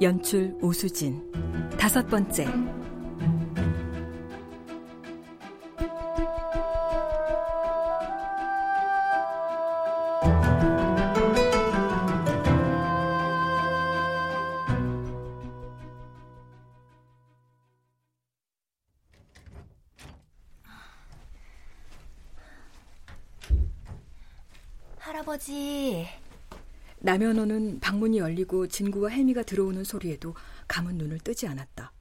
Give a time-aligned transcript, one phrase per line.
[0.00, 1.22] 연출 오수진.
[1.76, 2.46] 다섯 번째.
[24.98, 26.06] 할아버지,
[27.00, 30.34] 남현호는 방문이 열리고 진구와 헬미가 들어오는 소리에도
[30.66, 31.92] 감은 눈을 뜨지 않았다.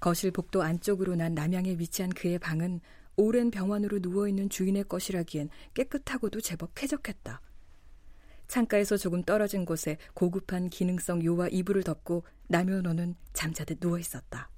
[0.00, 2.80] 거실 복도 안쪽으로 난 남향에 위치한 그의 방은
[3.16, 7.40] 오랜 병원으로 누워있는 주인의 것이라기엔 깨끗하고도 제법 쾌적했다.
[8.48, 14.48] 창가에서 조금 떨어진 곳에 고급한 기능성 요와 이불을 덮고 남현호는 잠자듯 누워있었다.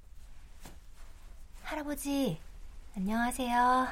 [1.63, 2.37] 할아버지,
[2.95, 3.87] 안녕하세요.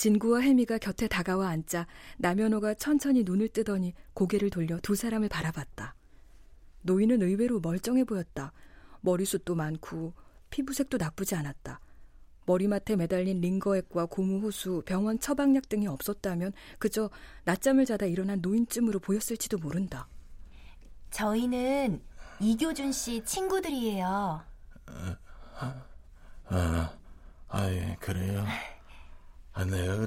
[0.00, 5.94] 진구와 혜미가 곁에 다가와 앉자 남현호가 천천히 눈을 뜨더니 고개를 돌려 두 사람을 바라봤다.
[6.80, 8.54] 노인은 의외로 멀쩡해 보였다.
[9.02, 10.14] 머리숱도 많고
[10.48, 11.80] 피부색도 나쁘지 않았다.
[12.46, 17.10] 머리맡에 매달린 링거액과 고무호수, 병원 처방약 등이 없었다면 그저
[17.44, 20.08] 낮잠을 자다 일어난 노인쯤으로 보였을지도 모른다.
[21.10, 22.00] 저희는
[22.40, 24.42] 이교준 씨 친구들이에요.
[26.46, 26.94] 아,
[27.48, 28.46] 아예 그래요.
[29.52, 30.06] 아, 내가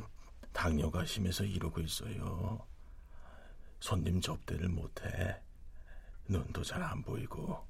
[0.52, 2.66] 당뇨가 심해서 이러고 있어요.
[3.80, 5.42] 손님 접대를 못해.
[6.28, 7.66] 눈도 잘 안 보이고.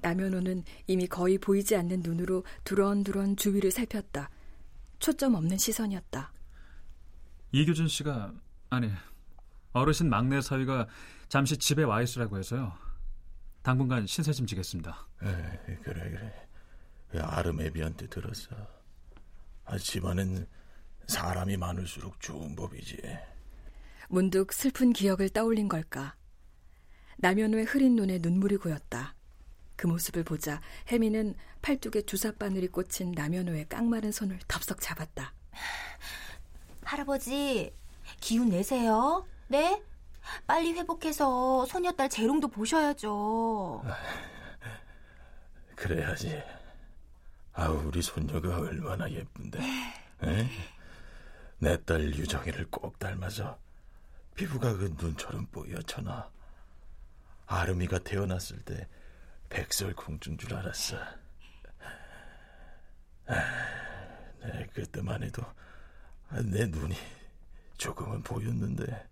[0.00, 4.30] 남현호는 이미 거의 보이지 않는 눈으로 두런두런 주위를 살폈다.
[4.98, 6.32] 초점 없는 시선이었다.
[7.52, 8.32] 이교준 씨가
[8.70, 8.90] 아니
[9.72, 10.88] 어르신 막내 사위가
[11.28, 12.72] 잠시 집에 와 있으라고 해서요.
[13.62, 15.06] 당분간 신세 좀 지겠습니다.
[15.22, 16.48] 에, 그래 그래.
[17.10, 18.56] 그 아르메비한테 들었어.
[19.64, 20.46] 아, 집안엔
[21.06, 22.98] 사람이 많을수록 좋은 법이지.
[24.08, 26.14] 문득 슬픈 기억을 떠올린 걸까.
[27.18, 29.14] 남현우의 흐린 눈에 눈물이 고였다.
[29.76, 30.60] 그 모습을 보자
[30.90, 35.32] 혜미는 팔뚝에 주사바늘이 꽂힌 남현우의 깡마른 손을 덥석 잡았다.
[36.84, 37.74] 할아버지,
[38.20, 39.26] 기운 내세요.
[39.48, 39.82] 네?
[40.46, 43.82] 빨리 회복해서 소녀딸 재롱도 보셔야죠.
[45.74, 46.42] 그래야지.
[47.54, 49.58] 아우 우리 손녀가 얼마나 예쁜데.
[51.62, 53.56] 내 딸 유정이를 꼭 닮아서
[54.34, 56.28] 피부가 그 눈처럼 뽀얗잖아.
[57.46, 58.88] 아름이가 태어났을 때
[59.48, 60.96] 백설공주인 줄 알았어.
[63.26, 63.34] 아,
[64.40, 65.44] 내 그때만 해도
[66.50, 66.96] 내 눈이
[67.78, 69.08] 조금은 보였는데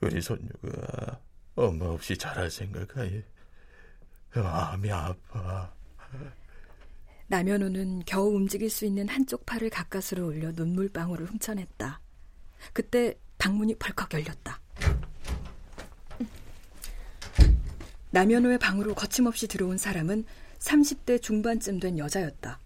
[0.00, 1.20] 우리 손녀가
[1.54, 3.22] 엄마 없이 자랄 생각하에
[4.34, 5.74] 마음이 아파.
[7.34, 12.00] 남현우는 겨우 움직일 수 있는 한쪽 팔을 가까스로 올려 눈물방울을 훔쳐냈다.
[12.72, 14.60] 그때 방문이 벌컥 열렸다.
[18.12, 20.24] 남현우의 방으로 거침없이 들어온 사람은
[20.60, 22.60] 30대 중반쯤 된 여자였다.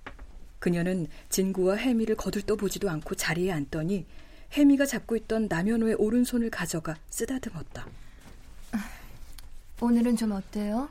[0.58, 4.04] 그녀는 진구와 혜미를 거들떠 보지도 않고 자리에 앉더니
[4.52, 7.86] 혜미가 잡고 있던 남현우의 오른손을 가져가 쓰다듬었다.
[9.80, 10.90] 오늘은 좀 어때요?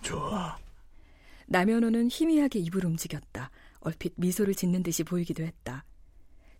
[0.00, 0.56] 좋아.
[1.48, 3.50] 남현호는 희미하게 입을 움직였다.
[3.80, 5.84] 얼핏 미소를 짓는 듯이 보이기도 했다.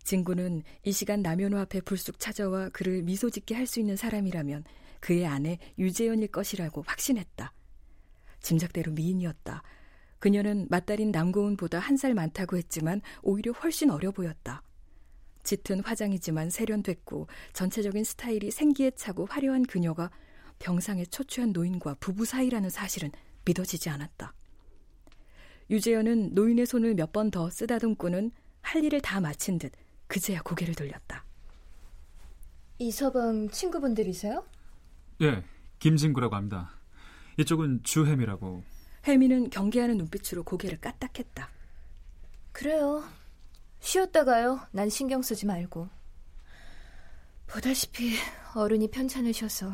[0.03, 4.63] 진구는 이 시간 남현호 앞에 불쑥 찾아와 그를 미소 짓게 할 수 있는 사람이라면
[4.99, 7.53] 그의 아내 유재현일 것이라고 확신했다.
[8.41, 9.61] 짐작대로 미인이었다.
[10.17, 14.63] 그녀는 맏딸인 남고은보다 한 살 많다고 했지만 오히려 훨씬 어려 보였다.
[15.43, 20.09] 짙은 화장이지만 세련됐고 전체적인 스타일이 생기에 차고 화려한 그녀가
[20.57, 23.11] 병상에 초취한 노인과 부부 사이라는 사실은
[23.45, 24.33] 믿어지지 않았다.
[25.69, 28.31] 유재현은 노인의 손을 몇 번 더 쓰다듬고는
[28.61, 29.71] 할 일을 다 마친 듯
[30.07, 31.23] 그제야 고개를 돌렸다.
[32.79, 34.45] 이 서방 친구분들이세요?
[35.21, 35.43] 예,
[35.79, 36.71] 김진구라고 합니다.
[37.37, 38.63] 이쪽은 주혜미라고.
[39.07, 41.49] 혜미는 경계하는 눈빛으로 고개를 까딱했다.
[42.51, 43.03] 그래요.
[43.79, 44.59] 쉬었다가요.
[44.71, 45.87] 난 신경 쓰지 말고.
[47.47, 48.15] 보다시피
[48.55, 49.71] 어른이 편찮으셔서.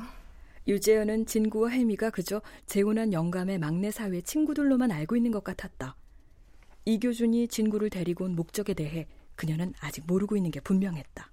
[0.67, 5.95] 유재현은 진구와 혜미가 그저 재혼한 영감의 막내 사위의 친구들로만 알고 있는 것 같았다.
[6.85, 11.31] 이교준이 진구를 데리고 온 목적에 대해 그녀는 아직 모르고 있는 게 분명했다.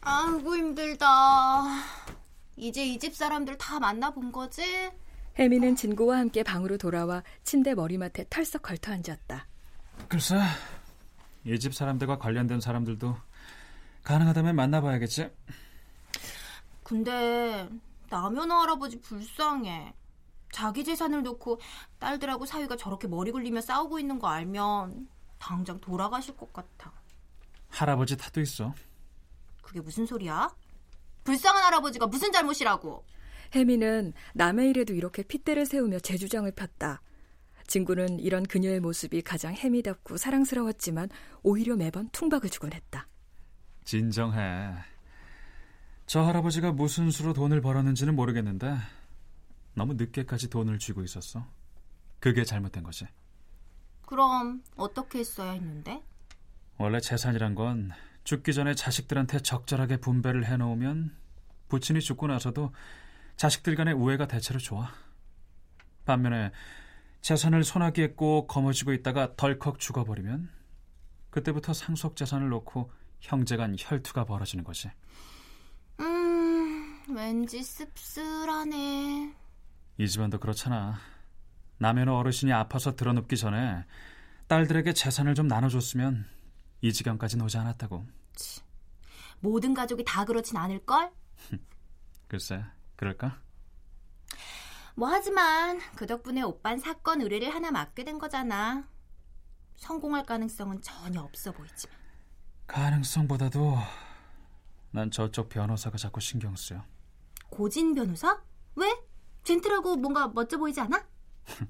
[0.00, 1.06] 아이고 힘들다.
[2.56, 4.62] 이제 이 집 사람들 다 만나본 거지?
[5.38, 9.46] 혜미는 진구와 함께 방으로 돌아와 침대 머리맡에 털썩 걸터 앉았다.
[10.08, 10.36] 글쎄,
[11.44, 13.16] 이 집 사람들과 관련된 사람들도
[14.02, 15.30] 가능하다면 만나봐야겠지.
[16.82, 17.68] 근데
[18.08, 19.94] 남연어 할아버지 불쌍해.
[20.52, 21.60] 자기 재산을 놓고
[22.00, 26.92] 딸들하고 사위가 저렇게 머리 굴리며 싸우고 있는 거 알면 당장 돌아가실 것 같아.
[27.68, 28.74] 할아버지 탓도 있어.
[29.62, 30.50] 그게 무슨 소리야?
[31.22, 33.04] 불쌍한 할아버지가 무슨 잘못이라고?
[33.54, 37.02] 혜미는 남의 일에도 이렇게 핏대를 세우며 재주장을 폈다.
[37.66, 41.08] 진구는 이런 그녀의 모습이 가장 혜미답고 사랑스러웠지만
[41.42, 43.06] 오히려 매번 퉁박을 주곤 했다.
[43.84, 44.72] 진정해.
[46.06, 48.74] 저 할아버지가 무슨 수로 돈을 벌었는지는 모르겠는데
[49.74, 51.46] 너무 늦게까지 돈을 쥐고 있었어.
[52.18, 53.06] 그게 잘못된 거지.
[54.04, 56.02] 그럼 어떻게 했어야 했는데?
[56.76, 57.92] 원래 재산이란 건
[58.24, 61.14] 죽기 전에 자식들한테 적절하게 분배를 해놓으면
[61.68, 62.72] 부친이 죽고 나서도
[63.40, 64.92] 자식들 간의 우애가 대체로 좋아.
[66.04, 66.52] 반면에
[67.22, 70.50] 재산을 소나기에 꼭 거머쥐고 있다가 덜컥 죽어버리면
[71.30, 74.90] 그때부터 상속 재산을 놓고 형제간 혈투가 벌어지는 거지.
[76.00, 79.34] 음, 왠지 씁쓸하네.
[79.96, 80.98] 이 집안도 그렇잖아.
[81.78, 83.86] 남의 어르신이 아파서 드러눕기 전에
[84.48, 86.26] 딸들에게 재산을 좀 나눠줬으면
[86.82, 88.06] 이 지경까지 오지 않았다고.
[89.40, 91.10] 모든 가족이 다 그렇진 않을걸?
[92.28, 92.62] 글쎄,
[93.00, 93.40] 그럴까?
[94.94, 98.86] 뭐 하지만 그 덕분에 오빤 사건 의뢰를 하나 맡게 된 거잖아.
[99.76, 101.96] 성공할 가능성은 전혀 없어 보이지만.
[102.66, 103.78] 가능성보다도
[104.90, 106.84] 난 저쪽 변호사가 자꾸 신경 쓰여.
[107.48, 108.38] 고진 변호사?
[108.76, 108.94] 왜?
[109.44, 111.02] 젠틀하고 뭔가 멋져 보이지 않아?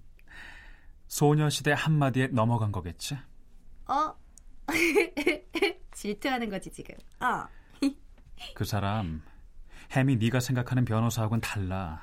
[1.07, 3.17] 소녀시대 한마디에 넘어간 거겠지?
[3.87, 4.17] 어?
[5.95, 6.97] 질투하는 거지 지금.
[7.21, 7.47] 어.
[8.57, 9.23] 그 사람
[9.93, 12.03] 햄이 네가 생각하는 변호사하고는 달라.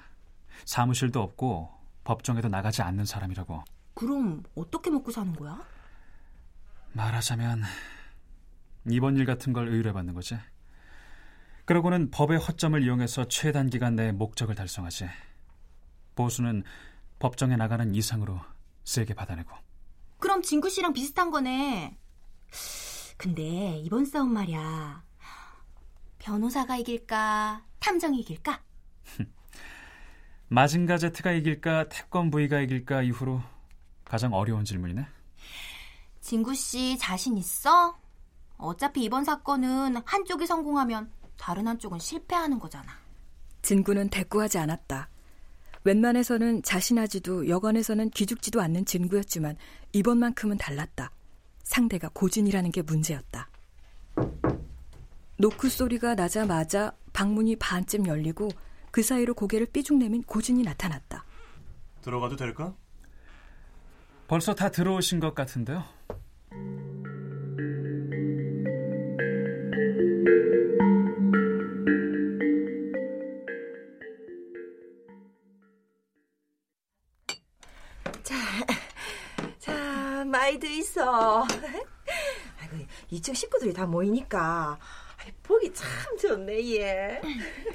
[0.66, 1.72] 사무실도 없고
[2.04, 3.64] 법정에도 나가지 않는 사람이라고.
[3.94, 5.66] 그럼 어떻게 먹고 사는 거야?
[6.94, 7.64] 말하자면
[8.90, 10.38] 이번 일 같은 걸 의뢰받는 거지.
[11.66, 15.10] 그러고는 법의 허점을 이용해서 최단 기간 내에 목적을 달성하지.
[16.16, 16.64] 보수는
[17.20, 18.40] 법정에 나가는 이상으로
[18.86, 19.56] 세게 받아내고.
[20.20, 21.98] 그럼 진구 씨랑 비슷한 거네.
[23.18, 25.04] 근데 이번 싸움 말이야.
[26.20, 27.67] 변호사가 이길까?
[27.88, 28.62] 탐정이 이길까?
[30.50, 33.42] 마징가 제트가 이길까 태권 V가 이길까 이후로
[34.04, 35.06] 가장 어려운 질문이네.
[36.20, 37.98] 진구 씨 자신 있어?
[38.58, 42.92] 어차피 이번 사건은 한쪽이 성공하면 다른 한쪽은 실패하는 거잖아.
[43.62, 45.08] 진구는 대꾸하지 않았다.
[45.86, 49.56] 웬만해서는 자신하지도 여건에서는 기죽지도 않는 진구였지만
[49.94, 51.12] 이번만큼은 달랐다.
[51.64, 53.50] 상대가 고진이라는 게 문제였다.
[55.38, 58.48] 노크 소리가 나자마자 방문이 반쯤 열리고
[58.92, 61.26] 그 사이로 고개를 삐죽 내민 고진이 나타났다.
[62.04, 62.76] 들어가도 될까?
[64.28, 65.84] 벌써 다 들어오신 것 같은데요.
[78.22, 78.36] 자,
[79.58, 81.48] 자, 많이들 있어.
[82.62, 84.78] 아이고, 2층 식구들이 다 모이니까
[85.78, 87.22] 참 좋네, 얘.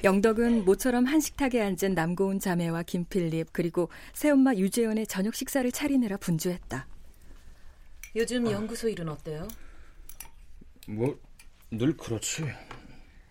[0.02, 6.87] 영덕은 모처럼 한식탁에 앉은 남고운 자매와 김필립 그리고 새엄마 유재현의 저녁 식사를 차리느라 분주했다.
[8.16, 9.47] 요즘 연구소 일은 어때요?
[10.88, 11.16] 뭐
[11.71, 12.44] 늘 그렇지.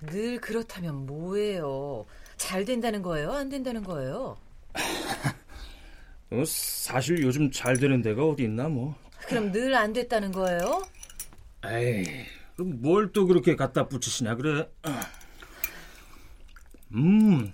[0.08, 2.06] 늘 그렇다면 뭐예요?
[2.38, 3.32] 잘 된다는 거예요?
[3.34, 4.36] 안 된다는 거예요?
[6.32, 8.96] 어, 사실 요즘 잘 되는 데가 어디 있나 뭐.
[9.28, 10.82] 그럼 늘 안 됐다는 거예요?
[11.66, 12.26] 에이,
[12.58, 14.70] 뭘 또 그렇게 갖다 붙이시냐 그래.
[16.94, 17.52] 음,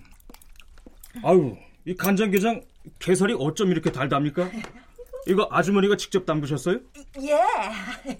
[1.22, 2.62] 아유, 이 간장게장
[2.98, 4.50] 게살이 어쩜 이렇게 달답니까?
[5.26, 6.80] 이거 아주머니가 직접 담그셨어요?
[7.20, 7.38] 예.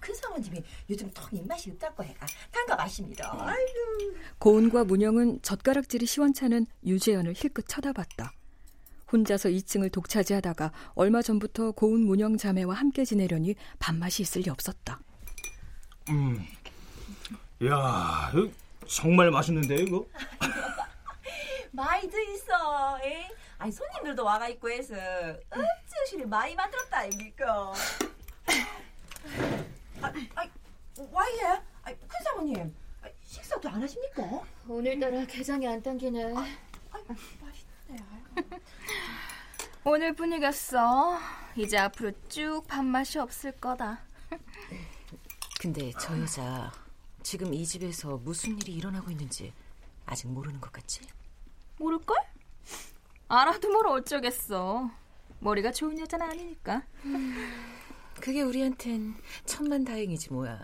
[0.00, 3.34] 큰 사모님이 요즘 통 입맛이 없다고 해가 담가 마십니다.
[3.38, 4.16] 아이고.
[4.38, 8.32] 고은과 문영은 젓가락질이 시원찮은 유재현을 힐끗 쳐다봤다.
[9.12, 15.00] 혼자서 2층을 독차지하다가 얼마 전부터 고운 문영 자매와 함께 지내려니 밥맛이 있을 리 없었다.
[16.08, 16.46] 음,
[17.64, 18.30] 야,
[18.86, 20.06] 정말 맛있는데 이거?
[21.72, 22.98] 많이 드 있어.
[23.02, 23.28] 에?
[23.58, 24.94] 아니 손님들도 와가 있고 해서
[25.50, 27.74] 어찌 많이 만들었다 이거.
[30.02, 30.46] 아, 아,
[31.10, 31.44] 와이래?
[31.82, 34.22] 아, 큰 사모님 아, 식사도 안 하십니까?
[34.68, 36.34] 오늘따라 게장이 안 당기네.
[36.34, 36.46] 아,
[37.10, 38.04] 맛있네.
[39.84, 41.18] 오늘 분위기였어.
[41.56, 44.05] 이제 앞으로 쭉 밥맛이 없을 거다.
[45.60, 46.70] 근데 저 여자
[47.22, 49.52] 지금 이 집에서 무슨 일이 일어나고 있는지
[50.04, 51.00] 아직 모르는 것 같지?
[51.78, 52.16] 모를걸?
[53.28, 54.88] 알아도 뭘 어쩌겠어.
[55.40, 56.82] 머리가 좋은 여자는 아니니까.
[58.20, 60.60] 그게 우리한텐 천만 다행이지 뭐야.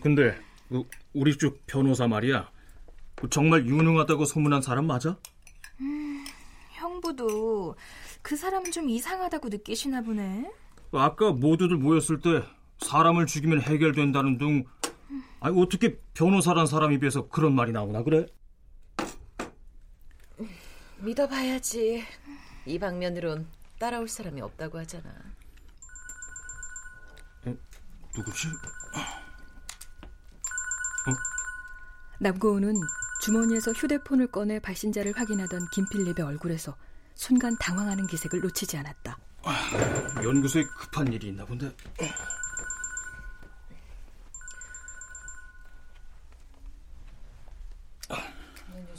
[0.00, 0.38] 근데
[0.68, 2.50] 그 우리 쪽 변호사 말이야.
[3.14, 5.18] 그 정말 유능하다고 소문난 사람 맞아?
[5.80, 6.24] 음,
[6.70, 7.76] 형부도
[8.22, 10.50] 그 사람은 좀 이상하다고 느끼시나 보네.
[10.92, 12.42] 아까 모두들 모였을 때
[12.78, 14.64] 사람을 죽이면 해결된다는 둥
[15.40, 18.26] 아니 어떻게 변호사란 사람 입에서 그런 말이 나오나 그래?
[20.98, 22.04] 믿어봐야지.
[22.66, 23.46] 이 방면으론
[23.78, 25.08] 따라올 사람이 없다고 하잖아.
[27.46, 27.56] 에,
[28.16, 28.48] 누구지?
[32.20, 32.74] 남고은은
[33.22, 36.76] 주머니에서 휴대폰을 꺼내 발신자를 확인하던 김필립의 얼굴에서
[37.14, 39.18] 순간 당황하는 기색을 놓치지 않았다.
[40.22, 41.72] 연구소에 급한 일이 있나 본데.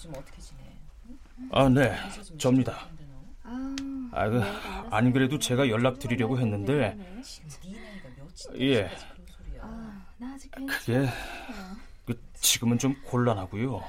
[0.10, 0.62] 요즘 어떻게 지내?
[1.52, 1.96] 아, 네.
[2.38, 2.88] 접니다.
[4.12, 4.42] 아, 그,
[4.92, 6.98] 안 그래도 제가 연락드리려고 했는데,
[8.60, 8.90] 예,
[10.18, 11.08] 나 아직 그게,
[12.06, 13.84] 그, 지금은 좀 곤란하고요.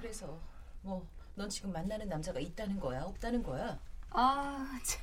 [0.00, 0.38] 그래서
[0.82, 1.04] 뭐
[1.38, 3.78] 넌 지금 만나는 남자가 있다는 거야, 없다는 거야?
[4.08, 5.02] 아, 참.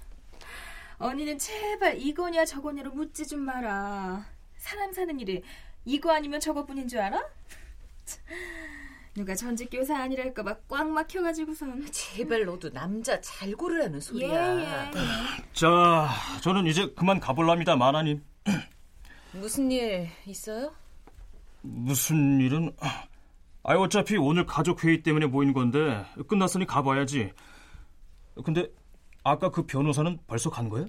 [0.97, 4.25] 언니는 제발 이거냐 저거냐로 묻지 좀 마라.
[4.57, 5.43] 사람 사는 일이
[5.85, 7.23] 이거 아니면 저거뿐인 줄 알아?
[9.15, 11.85] 누가 전직 교사 아니랄까봐 꽉 막혀가지고선.
[11.91, 14.59] 제발 너도 남자 잘 고르라는 소리야.
[14.59, 14.91] 예, 예.
[15.53, 16.09] 자,
[16.41, 18.23] 저는 이제 그만 가볼랍니다, 마나님.
[19.33, 20.73] 무슨 일 있어요?
[21.61, 22.75] 무슨 일은?
[22.79, 23.03] 아,
[23.75, 27.31] 어차피 오늘 가족 회의 때문에 모인 건데 끝났으니 가봐야지.
[28.43, 28.67] 근데
[29.23, 30.87] 아까 그 변호사는 벌써 간 거예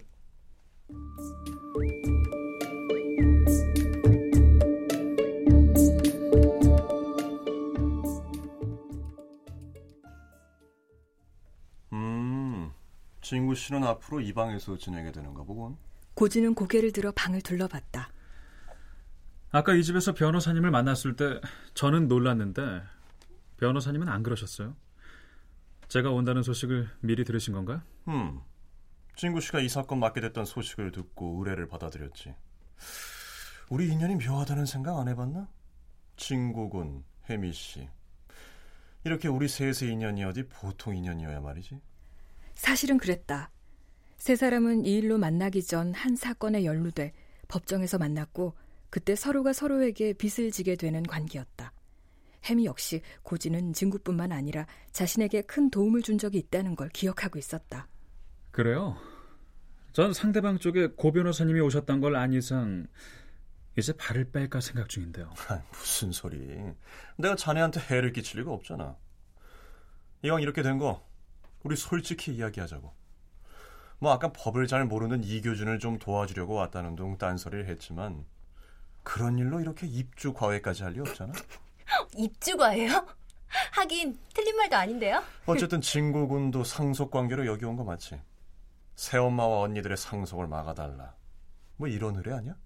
[13.24, 15.78] 진구 씨는 앞으로 이 방에서 지내게 되는가 보군.
[16.12, 18.12] 고진은 고개를 들어 방을 둘러봤다.
[19.50, 21.40] 아까 이 집에서 변호사님을 만났을 때
[21.72, 22.82] 저는 놀랐는데
[23.56, 24.76] 변호사님은 안 그러셨어요?
[25.88, 27.80] 제가 온다는 소식을 미리 들으신 건가요?
[28.08, 28.40] 음,
[29.16, 32.34] 진구 씨가 이 사건 맡게 됐던 소식을 듣고 의뢰를 받아들였지.
[33.70, 35.48] 우리 인연이 묘하다는 생각 안 해봤나?
[36.16, 37.88] 진구군, 혜미 씨.
[39.04, 41.80] 이렇게 우리 셋의 인연이 어디 보통 인연이어야 말이지.
[42.54, 43.50] 사실은 그랬다.
[44.16, 47.12] 세 사람은 이 일로 만나기 전 한 사건에 연루돼
[47.48, 48.54] 법정에서 만났고
[48.90, 51.72] 그때 서로가 서로에게 빚을 지게 되는 관계였다.
[52.46, 57.88] 햄이 역시 고지는 진구뿐만 아니라 자신에게 큰 도움을 준 적이 있다는 걸 기억하고 있었다.
[58.50, 58.96] 그래요?
[59.92, 62.86] 전 상대방 쪽에 고 변호사님이 오셨던 걸 안 이상
[63.76, 65.32] 이제 발을 뺄까 생각 중인데요.
[65.48, 66.38] 아, 무슨 소리.
[67.16, 68.96] 내가 자네한테 해를 끼칠 리가 없잖아.
[70.22, 71.04] 이왕 이렇게 된 거
[71.64, 72.92] 우리 솔직히 이야기하자고.
[73.98, 78.24] 뭐 아까 법을 잘 모르는 이교준을 좀 도와주려고 왔다는 둥 딴소리를 했지만
[79.02, 81.32] 그런 일로 이렇게 입주 과외까지 할 리 없잖아.
[82.16, 83.06] 입주과예요?
[83.72, 85.22] 하긴 틀린 말도 아닌데요.
[85.46, 88.20] 어쨌든 진구군도 상속 관계로 여기 온 거 맞지?
[88.96, 91.14] 새엄마와 언니들의 상속을 막아달라.
[91.76, 92.56] 뭐 이런 의뢰 아니야?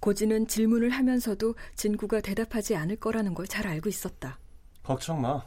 [0.00, 4.38] 고지는 질문을 하면서도 진구가 대답하지 않을 거라는 걸 잘 알고 있었다.
[4.82, 5.42] 걱정 마.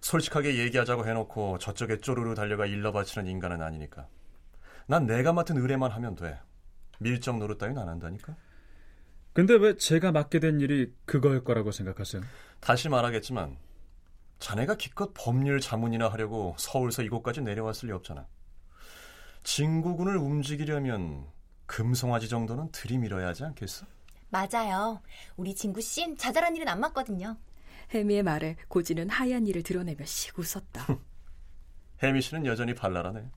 [0.00, 4.08] 솔직하게 얘기하자고 해놓고 저쪽에 쪼르르 달려가 일러 바치는 인간은 아니니까.
[4.86, 6.38] 난 내가 맡은 의뢰만 하면 돼.
[6.98, 8.36] 밀정 노릇 따윈 안 한다니까.
[9.32, 12.22] 근데 왜 제가 맡게 된 일이 그거일 거라고 생각하세요?
[12.60, 13.58] 다시 말하겠지만
[14.38, 18.26] 자네가 기껏 법률 자문이나 하려고 서울서 이곳까지 내려왔을 리 없잖아.
[19.42, 21.26] 진구군을 움직이려면
[21.66, 23.86] 금송아지 정도는 들이밀어야 하지 않겠어?
[24.28, 25.00] 맞아요.
[25.36, 27.36] 우리 진구 씨는 자잘한 일은 안 맞거든요.
[27.94, 30.86] 혜미의 말에 고지는 하얀 이를 드러내며 씩 웃었다.
[32.02, 33.30] 혜미 씨는 여전히 발랄하네.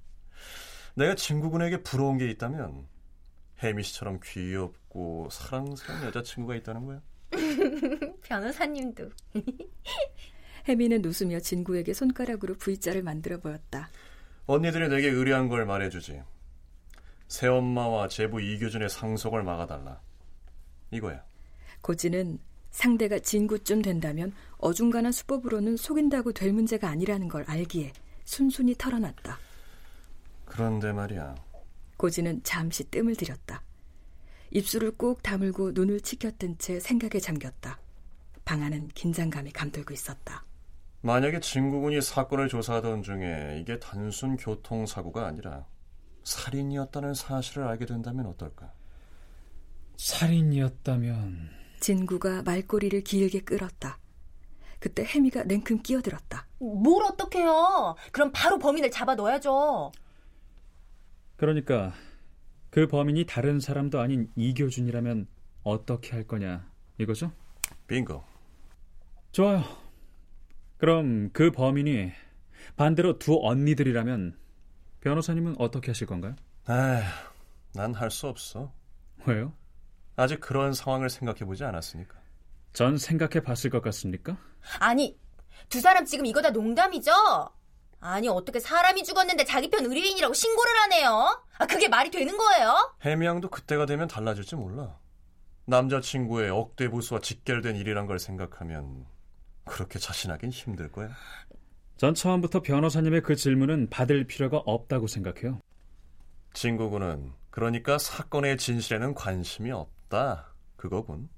[0.96, 2.88] 내가 진구군에게 부러운 게 있다면
[3.62, 7.02] 혜미 씨처럼 귀엽고 사랑스러운 여자친구가 있다는 거야.
[8.24, 9.10] 변호사님도.
[10.68, 13.90] 혜미는 웃으며 진구에게 손가락으로 V자를 만들어 보였다.
[14.46, 16.22] 언니들이 내게 의뢰한 걸 말해주지.
[17.28, 20.02] 새엄마와 제부 이교준의 상속을 막아달라.
[20.92, 21.24] 이거야.
[21.82, 22.40] 고지는
[22.72, 27.94] 상대가 진구쯤 된다면 어중간한 수법으로는 속인다고 될 문제가 아니라는 걸 알기에
[28.26, 29.40] 순순히 털어놨다.
[30.46, 31.36] 그런데 말이야.
[31.98, 33.62] 고지는 잠시 뜸을 들였다.
[34.52, 37.80] 입술을 꾹 다물고 눈을 치켜뜬 채 생각에 잠겼다.
[38.46, 40.44] 방 안은 긴장감이 감돌고 있었다.
[41.02, 45.66] 만약에 진구군이 사건을 조사하던 중에 이게 단순 교통사고가 아니라
[46.24, 48.74] 살인이었다는 사실을 알게 된다면 어떨까?
[49.98, 54.00] 살인이었다면 진구가 말꼬리를 길게 끌었다.
[54.80, 56.48] 그때 혜미가 냉큼 끼어들었다.
[56.60, 57.96] 뭘 어떡해요?
[58.12, 59.92] 그럼 바로 범인을 잡아 넣어야죠.
[61.36, 61.94] 그러니까
[62.70, 65.28] 그 범인이 다른 사람도 아닌 이교준이라면
[65.64, 67.32] 어떻게 할 거냐 이거죠?
[67.88, 68.24] 빙고.
[69.32, 69.64] 좋아요.
[70.78, 72.12] 그럼 그 범인이
[72.76, 74.38] 반대로 두 언니들이라면
[75.02, 76.36] 변호사님은 어떻게 하실 건가요?
[76.70, 77.04] 에휴,
[77.74, 78.72] 난할 수 없어.
[79.26, 79.54] 왜요?
[80.20, 82.18] 아직 그런 상황을 생각해 보지 않았으니까.
[82.74, 84.38] 전 생각해 봤을 것 같습니까?
[84.80, 85.18] 아니,
[85.70, 87.12] 두 사람 지금 이거 다 농담이죠?
[88.02, 91.44] 아니, 어떻게 사람이 죽었는데 자기 편 의뢰인이라고 신고를 하네요?
[91.58, 92.96] 아, 그게 말이 되는 거예요?
[93.02, 94.98] 해미양도 그때가 되면 달라질지 몰라.
[95.66, 99.06] 남자친구의 억대 부수와 직결된 일이란 걸 생각하면
[99.64, 101.10] 그렇게 자신하긴 힘들 거야.
[101.96, 105.60] 전 처음부터 변호사님의 그 질문은 받을 필요가 없다고 생각해요.
[106.54, 109.99] 진구군은 그러니까 사건의 진실에는 관심이 없다.
[110.76, 111.30] 그거군.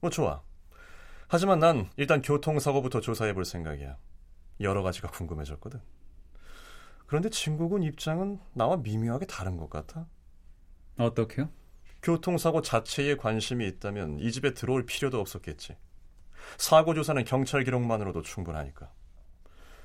[0.00, 0.42] 뭐 좋아.
[1.28, 3.96] 하지만 난 일단 교통사고부터 조사해 볼 생각이야.
[4.60, 5.80] 여러 가지가 궁금해졌거든.
[7.06, 10.06] 그런데 진구군 입장은 나와 미묘하게 다른 것 같아.
[10.98, 11.50] 어떻게요?
[12.02, 15.76] 교통사고 자체에 관심이 있다면 이 집에 들어올 필요도 없었겠지.
[16.58, 18.90] 사고 조사는 경찰 기록만으로도 충분하니까.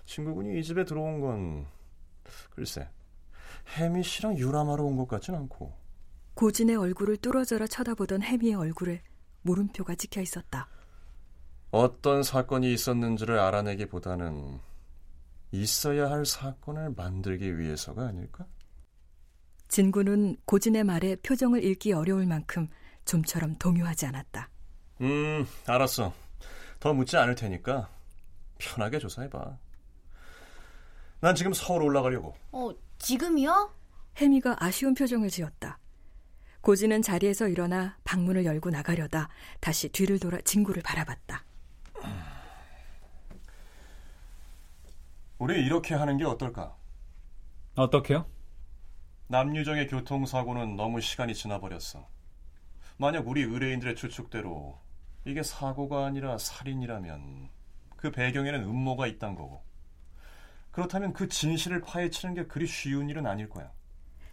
[0.05, 1.67] 친구군이 이 집에 들어온 건
[2.51, 2.89] 글쎄
[3.77, 5.78] 혜미 씨랑 유람하러 온 것 같진 않고.
[6.33, 9.01] 고진의 얼굴을 뚫어져라 쳐다보던 혜미의 얼굴에
[9.41, 10.67] 물음표가 찍혀 있었다.
[11.71, 14.59] 어떤 사건이 있었는지를 알아내기보다는
[15.51, 18.45] 있어야 할 사건을 만들기 위해서가 아닐까?
[19.67, 22.67] 진구는 고진의 말에 표정을 읽기 어려울 만큼
[23.05, 24.49] 좀처럼 동요하지 않았다.
[25.01, 26.13] 음, 알았어.
[26.79, 27.89] 더 묻지 않을 테니까
[28.57, 29.57] 편하게 조사해봐.
[31.21, 32.35] 난 지금 서울 올라가려고.
[32.51, 33.73] 어, 지금이요?
[34.17, 35.78] 혜미가 아쉬운 표정을 지었다.
[36.61, 41.43] 고진은 자리에서 일어나 방문을 열고 나가려다 다시 뒤를 돌아 진구를 바라봤다.
[45.37, 46.75] 우리 이렇게 하는 게 어떨까?
[47.75, 48.25] 어떻게요?
[49.27, 52.05] 남유정의 교통사고는 너무 시간이 지나버렸어.
[52.97, 54.77] 만약 우리 의뢰인들의 추측대로
[55.23, 57.49] 이게 사고가 아니라 살인이라면
[57.95, 59.63] 그 배경에는 음모가 있단 거고.
[60.71, 63.71] 그렇다면 그 진실을 파헤치는 게 그리 쉬운 일은 아닐 거야.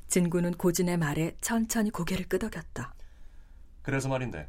[0.08, 2.94] 진구는 고진의 말에 천천히 고개를 끄덕였다.
[3.82, 4.48] 그래서 말인데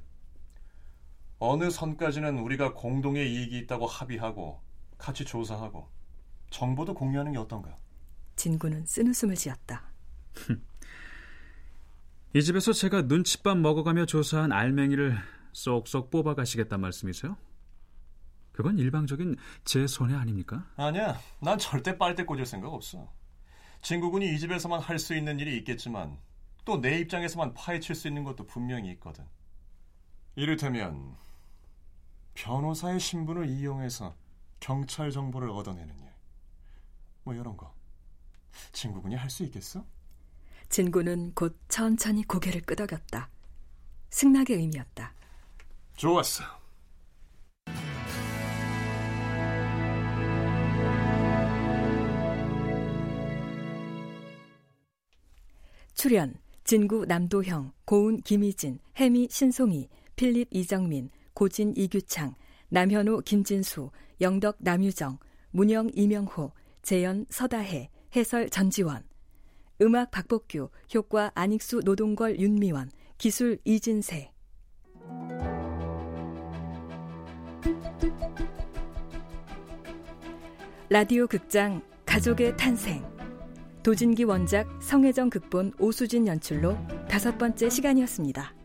[1.39, 4.61] 어느 선까지는 우리가 공동의 이익이 있다고 합의하고
[4.97, 5.87] 같이 조사하고
[6.49, 7.77] 정보도 공유하는 게 어떤가?
[8.35, 9.83] 진구는 쓴웃음을 지었다.
[12.33, 15.17] 이 집에서 제가 눈칫밥 먹어가며 조사한 알맹이를
[15.53, 17.37] 쏙쏙 뽑아가시겠단 말씀이세요?
[18.51, 20.67] 그건 일방적인 제 손해 아닙니까?
[20.77, 21.19] 아니야.
[21.39, 23.11] 난 절대 빨대 꽂을 생각 없어.
[23.91, 26.17] 진구군이 이 집에서만 할 수 있는 일이 있겠지만
[26.65, 29.23] 또 내 입장에서만 파헤칠 수 있는 것도 분명히 있거든.
[30.35, 31.15] 이를테면
[32.33, 34.13] 변호사의 신분을 이용해서
[34.59, 36.05] 경찰 정보를 얻어내는 일.
[37.23, 37.73] 뭐 이런 거.
[38.73, 39.85] 진구군이 할 수 있겠어?
[40.67, 43.29] 진구는 곧 천천히 고개를 끄덕였다.
[44.09, 45.13] 승낙의 의미였다.
[45.95, 46.43] 좋았어.
[55.97, 62.35] 출연 진구 남도형, 고운 김희진, 혜미 신송이, 필립 이정민, 고진 이규창,
[62.69, 63.89] 남현우 김진수,
[64.21, 65.17] 영덕 남유정,
[65.49, 66.51] 문영 이명호,
[66.83, 69.01] 재연 서다혜, 해설 전지원,
[69.81, 74.31] 음악 박복규, 효과 안익수 노동걸 윤미원, 기술 이진세.
[80.89, 83.16] 라디오 극장 가족의 탄생.
[83.87, 88.56] 도진기 원작 성혜정 극본 오수진 연출로 다섯 번째 시간이었습니다.